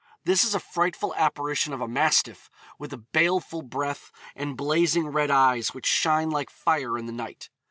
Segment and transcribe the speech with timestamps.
[0.23, 5.29] This is a frightful apparition of a mastiff, with a baleful breath and blazing red
[5.29, 7.51] eyes which shine like fire in the night.